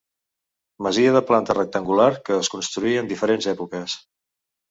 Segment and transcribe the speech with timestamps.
[0.85, 3.99] Masia de planta rectangular que es construí en diferents èpoques.